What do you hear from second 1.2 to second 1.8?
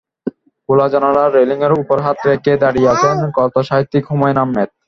রেলিংয়ের